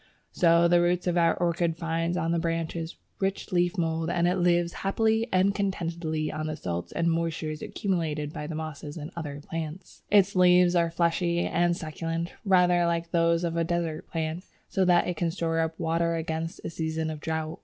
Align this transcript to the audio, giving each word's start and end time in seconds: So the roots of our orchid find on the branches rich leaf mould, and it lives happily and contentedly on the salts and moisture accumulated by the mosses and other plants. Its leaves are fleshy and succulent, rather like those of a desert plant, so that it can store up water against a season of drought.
So 0.31 0.67
the 0.67 0.81
roots 0.81 1.05
of 1.05 1.15
our 1.15 1.37
orchid 1.37 1.77
find 1.77 2.17
on 2.17 2.31
the 2.31 2.39
branches 2.39 2.95
rich 3.19 3.51
leaf 3.51 3.77
mould, 3.77 4.09
and 4.09 4.27
it 4.27 4.37
lives 4.37 4.73
happily 4.81 5.27
and 5.31 5.53
contentedly 5.53 6.31
on 6.31 6.47
the 6.47 6.55
salts 6.55 6.91
and 6.91 7.07
moisture 7.11 7.51
accumulated 7.51 8.33
by 8.33 8.47
the 8.47 8.55
mosses 8.55 8.97
and 8.97 9.11
other 9.15 9.39
plants. 9.47 10.01
Its 10.09 10.35
leaves 10.35 10.75
are 10.75 10.89
fleshy 10.89 11.41
and 11.45 11.77
succulent, 11.77 12.33
rather 12.43 12.87
like 12.87 13.11
those 13.11 13.43
of 13.43 13.55
a 13.55 13.63
desert 13.63 14.07
plant, 14.07 14.43
so 14.67 14.85
that 14.85 15.07
it 15.07 15.17
can 15.17 15.29
store 15.29 15.59
up 15.59 15.79
water 15.79 16.15
against 16.15 16.61
a 16.65 16.71
season 16.71 17.11
of 17.11 17.19
drought. 17.19 17.59